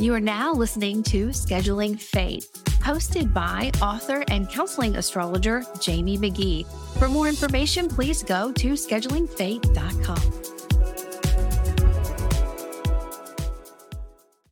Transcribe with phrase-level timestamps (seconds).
[0.00, 2.44] You are now listening to Scheduling Fate,
[2.82, 6.64] hosted by author and counseling astrologer Jamie Magee.
[7.00, 10.32] For more information, please go to schedulingfate.com.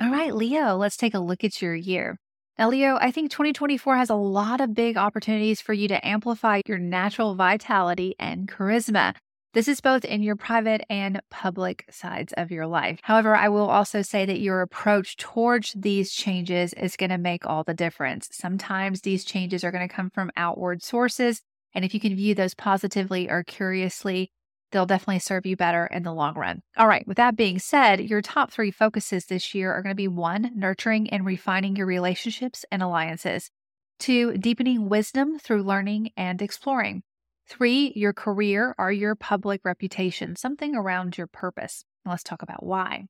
[0.00, 2.16] All right, Leo, let's take a look at your year.
[2.58, 6.62] Now, Leo, I think 2024 has a lot of big opportunities for you to amplify
[6.66, 9.14] your natural vitality and charisma.
[9.54, 12.98] This is both in your private and public sides of your life.
[13.02, 17.46] However, I will also say that your approach towards these changes is going to make
[17.46, 18.28] all the difference.
[18.32, 21.40] Sometimes these changes are going to come from outward sources.
[21.72, 24.32] And if you can view those positively or curiously,
[24.72, 26.60] they'll definitely serve you better in the long run.
[26.76, 29.94] All right, with that being said, your top three focuses this year are going to
[29.94, 33.52] be one, nurturing and refining your relationships and alliances,
[34.00, 37.04] two, deepening wisdom through learning and exploring.
[37.46, 41.84] Three, your career or your public reputation, something around your purpose.
[42.06, 43.06] let's talk about why.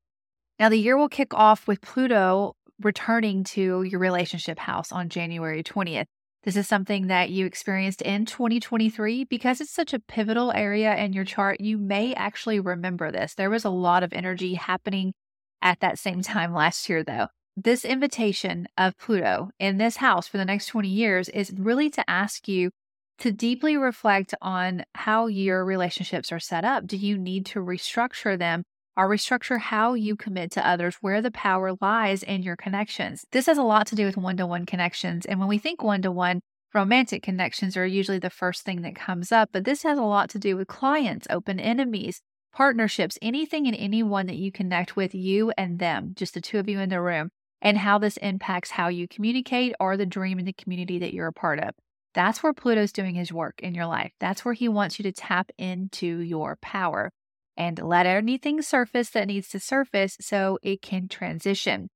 [0.58, 5.62] Now, the year will kick off with Pluto returning to your relationship house on January
[5.62, 6.06] 20th.
[6.42, 11.12] This is something that you experienced in 2023 because it's such a pivotal area in
[11.12, 11.60] your chart.
[11.60, 13.34] You may actually remember this.
[13.34, 15.14] There was a lot of energy happening
[15.62, 17.28] at that same time last year, though.
[17.56, 22.10] This invitation of Pluto in this house for the next 20 years is really to
[22.10, 22.70] ask you
[23.18, 26.86] to deeply reflect on how your relationships are set up.
[26.86, 28.64] Do you need to restructure them
[28.96, 33.24] or restructure how you commit to others, where the power lies in your connections?
[33.32, 35.26] This has a lot to do with one to one connections.
[35.26, 36.40] And when we think one to one,
[36.72, 40.28] romantic connections are usually the first thing that comes up, but this has a lot
[40.30, 42.20] to do with clients, open enemies,
[42.52, 46.68] partnerships, anything and anyone that you connect with, you and them, just the two of
[46.68, 47.30] you in the room,
[47.62, 51.28] and how this impacts how you communicate or the dream in the community that you're
[51.28, 51.74] a part of.
[52.14, 54.12] That's where Pluto's doing his work in your life.
[54.20, 57.10] That's where he wants you to tap into your power
[57.56, 61.88] and let anything surface that needs to surface so it can transition.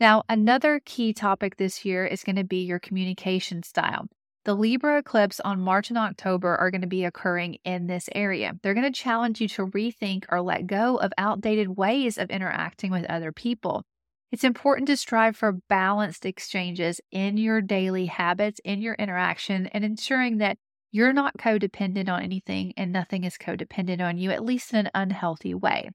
[0.00, 4.06] Now, another key topic this year is going to be your communication style.
[4.44, 8.52] The Libra eclipse on March and October are going to be occurring in this area.
[8.62, 12.90] They're going to challenge you to rethink or let go of outdated ways of interacting
[12.90, 13.82] with other people.
[14.32, 19.84] It's important to strive for balanced exchanges in your daily habits, in your interaction, and
[19.84, 20.58] ensuring that
[20.90, 24.90] you're not codependent on anything and nothing is codependent on you, at least in an
[24.94, 25.90] unhealthy way.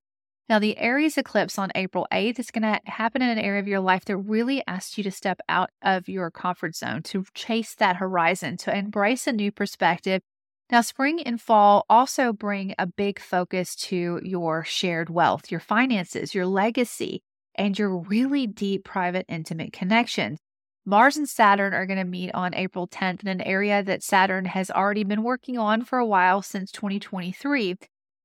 [0.47, 3.67] Now, the Aries eclipse on April 8th is going to happen in an area of
[3.67, 7.73] your life that really asks you to step out of your comfort zone, to chase
[7.75, 10.21] that horizon, to embrace a new perspective.
[10.69, 16.33] Now, spring and fall also bring a big focus to your shared wealth, your finances,
[16.33, 17.23] your legacy,
[17.55, 20.39] and your really deep, private, intimate connections.
[20.85, 24.45] Mars and Saturn are going to meet on April 10th in an area that Saturn
[24.45, 27.75] has already been working on for a while since 2023.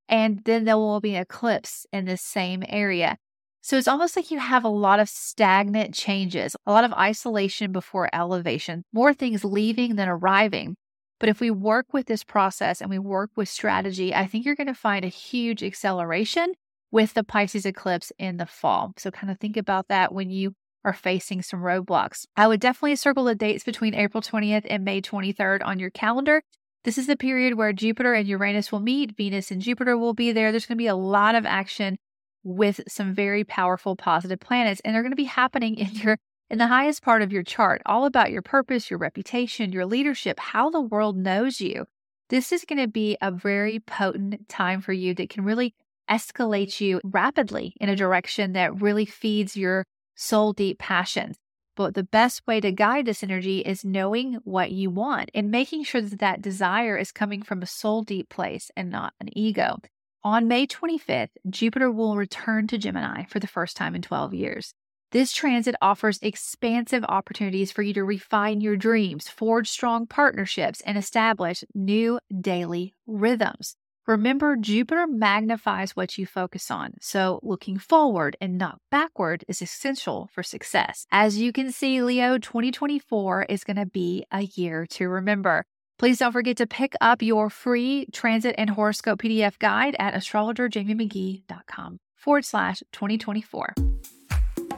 [0.09, 3.19] And then there will be an eclipse in this same area.
[3.61, 7.73] So it's almost like you have a lot of stagnant changes, a lot of isolation
[7.73, 10.77] before elevation, more things leaving than arriving.
[11.19, 14.55] But if we work with this process and we work with strategy, I think you're
[14.55, 16.53] going to find a huge acceleration
[16.97, 18.95] with the Pisces eclipse in the fall.
[18.97, 22.25] So, kind of think about that when you are facing some roadblocks.
[22.39, 26.43] I would definitely circle the dates between April 20th and May 23rd on your calendar.
[26.85, 30.33] This is the period where Jupiter and Uranus will meet, Venus and Jupiter will be
[30.33, 30.51] there.
[30.51, 31.99] There's going to be a lot of action
[32.45, 36.17] with some very powerful positive planets, and they're going to be happening in your
[36.49, 40.41] in the highest part of your chart, all about your purpose, your reputation, your leadership,
[40.41, 41.85] how the world knows you.
[42.31, 45.75] This is going to be a very potent time for you that can really
[46.11, 49.85] escalate you rapidly in a direction that really feeds your
[50.15, 51.37] soul deep passions.
[51.77, 55.85] But the best way to guide this energy is knowing what you want and making
[55.85, 59.79] sure that that desire is coming from a soul deep place and not an ego.
[60.25, 64.73] On May 25th, Jupiter will return to Gemini for the first time in 12 years.
[65.13, 70.99] This transit offers expansive opportunities for you to refine your dreams, forge strong partnerships, and
[70.99, 73.77] establish new daily rhythms.
[74.07, 80.29] Remember, Jupiter magnifies what you focus on, so looking forward and not backward is essential
[80.33, 81.07] for success.
[81.11, 85.65] As you can see, Leo, 2024 is going to be a year to remember.
[85.99, 91.99] Please don't forget to pick up your free transit and horoscope PDF guide at astrologerjamiemagee.com
[92.15, 93.75] forward slash 2024.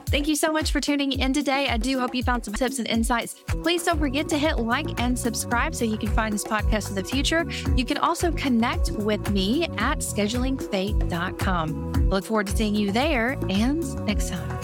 [0.09, 1.67] Thank you so much for tuning in today.
[1.69, 3.35] I do hope you found some tips and insights.
[3.45, 6.95] Please don't forget to hit like and subscribe so you can find this podcast in
[6.95, 7.45] the future.
[7.75, 12.09] You can also connect with me at schedulingfate.com.
[12.09, 14.58] Look forward to seeing you there and next time.